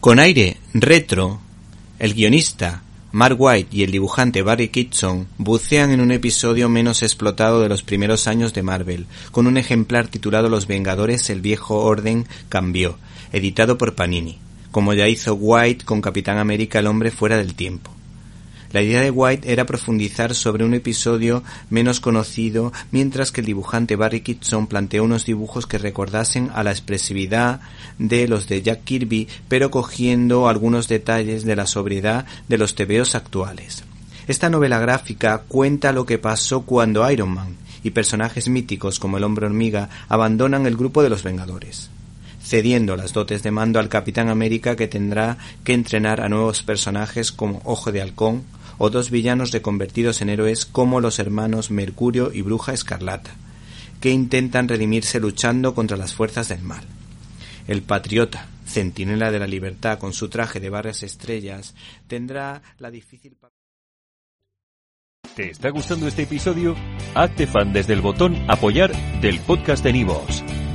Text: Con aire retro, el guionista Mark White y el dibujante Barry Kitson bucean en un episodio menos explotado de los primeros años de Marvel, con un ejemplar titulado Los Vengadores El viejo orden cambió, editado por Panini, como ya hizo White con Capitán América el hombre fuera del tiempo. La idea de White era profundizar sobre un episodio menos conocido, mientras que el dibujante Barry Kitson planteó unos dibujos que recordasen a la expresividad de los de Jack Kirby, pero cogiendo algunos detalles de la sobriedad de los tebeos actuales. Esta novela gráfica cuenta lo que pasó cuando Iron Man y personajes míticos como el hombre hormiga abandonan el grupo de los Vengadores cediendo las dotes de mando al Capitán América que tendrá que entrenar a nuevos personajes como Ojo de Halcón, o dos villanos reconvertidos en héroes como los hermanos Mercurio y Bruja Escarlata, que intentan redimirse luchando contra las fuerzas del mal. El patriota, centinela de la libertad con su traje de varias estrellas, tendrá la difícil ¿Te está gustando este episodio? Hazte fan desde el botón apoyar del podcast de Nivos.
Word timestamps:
Con 0.00 0.18
aire 0.18 0.56
retro, 0.72 1.42
el 1.98 2.14
guionista 2.14 2.82
Mark 3.12 3.36
White 3.38 3.68
y 3.76 3.82
el 3.82 3.90
dibujante 3.90 4.40
Barry 4.40 4.68
Kitson 4.68 5.28
bucean 5.36 5.90
en 5.90 6.00
un 6.00 6.10
episodio 6.10 6.70
menos 6.70 7.02
explotado 7.02 7.60
de 7.60 7.68
los 7.68 7.82
primeros 7.82 8.26
años 8.26 8.54
de 8.54 8.62
Marvel, 8.62 9.06
con 9.30 9.46
un 9.46 9.58
ejemplar 9.58 10.08
titulado 10.08 10.48
Los 10.48 10.66
Vengadores 10.66 11.28
El 11.28 11.42
viejo 11.42 11.80
orden 11.80 12.26
cambió, 12.48 12.96
editado 13.30 13.76
por 13.76 13.94
Panini, 13.94 14.38
como 14.70 14.94
ya 14.94 15.06
hizo 15.06 15.34
White 15.34 15.84
con 15.84 16.00
Capitán 16.00 16.38
América 16.38 16.78
el 16.78 16.86
hombre 16.86 17.10
fuera 17.10 17.36
del 17.36 17.54
tiempo. 17.54 17.94
La 18.72 18.82
idea 18.82 19.00
de 19.00 19.10
White 19.10 19.52
era 19.52 19.66
profundizar 19.66 20.32
sobre 20.32 20.64
un 20.64 20.74
episodio 20.74 21.42
menos 21.70 21.98
conocido, 21.98 22.72
mientras 22.92 23.32
que 23.32 23.40
el 23.40 23.46
dibujante 23.48 23.96
Barry 23.96 24.20
Kitson 24.20 24.68
planteó 24.68 25.02
unos 25.02 25.26
dibujos 25.26 25.66
que 25.66 25.76
recordasen 25.76 26.50
a 26.54 26.62
la 26.62 26.70
expresividad 26.70 27.60
de 27.98 28.28
los 28.28 28.46
de 28.46 28.62
Jack 28.62 28.84
Kirby, 28.84 29.26
pero 29.48 29.72
cogiendo 29.72 30.48
algunos 30.48 30.86
detalles 30.86 31.44
de 31.44 31.56
la 31.56 31.66
sobriedad 31.66 32.26
de 32.46 32.58
los 32.58 32.76
tebeos 32.76 33.16
actuales. 33.16 33.82
Esta 34.28 34.48
novela 34.48 34.78
gráfica 34.78 35.42
cuenta 35.48 35.90
lo 35.90 36.06
que 36.06 36.18
pasó 36.18 36.62
cuando 36.62 37.10
Iron 37.10 37.30
Man 37.30 37.56
y 37.82 37.90
personajes 37.90 38.48
míticos 38.48 39.00
como 39.00 39.16
el 39.16 39.24
hombre 39.24 39.46
hormiga 39.46 39.88
abandonan 40.08 40.66
el 40.66 40.76
grupo 40.76 41.02
de 41.02 41.10
los 41.10 41.24
Vengadores 41.24 41.90
cediendo 42.42 42.96
las 42.96 43.12
dotes 43.12 43.42
de 43.42 43.50
mando 43.50 43.78
al 43.78 43.88
Capitán 43.88 44.28
América 44.28 44.74
que 44.74 44.88
tendrá 44.88 45.36
que 45.62 45.72
entrenar 45.74 46.20
a 46.20 46.28
nuevos 46.28 46.62
personajes 46.62 47.30
como 47.30 47.60
Ojo 47.64 47.92
de 47.92 48.00
Halcón, 48.00 48.42
o 48.82 48.88
dos 48.88 49.10
villanos 49.10 49.52
reconvertidos 49.52 50.22
en 50.22 50.30
héroes 50.30 50.64
como 50.64 51.00
los 51.00 51.18
hermanos 51.18 51.70
Mercurio 51.70 52.32
y 52.32 52.40
Bruja 52.40 52.72
Escarlata, 52.72 53.30
que 54.00 54.10
intentan 54.10 54.68
redimirse 54.68 55.20
luchando 55.20 55.74
contra 55.74 55.98
las 55.98 56.14
fuerzas 56.14 56.48
del 56.48 56.62
mal. 56.62 56.82
El 57.68 57.82
patriota, 57.82 58.48
centinela 58.66 59.30
de 59.30 59.38
la 59.38 59.46
libertad 59.46 59.98
con 59.98 60.14
su 60.14 60.30
traje 60.30 60.60
de 60.60 60.70
varias 60.70 61.02
estrellas, 61.02 61.74
tendrá 62.08 62.62
la 62.78 62.90
difícil 62.90 63.36
¿Te 65.36 65.50
está 65.50 65.68
gustando 65.68 66.08
este 66.08 66.22
episodio? 66.22 66.74
Hazte 67.14 67.46
fan 67.46 67.74
desde 67.74 67.92
el 67.92 68.00
botón 68.00 68.34
apoyar 68.48 68.92
del 69.20 69.40
podcast 69.40 69.84
de 69.84 69.92
Nivos. 69.92 70.42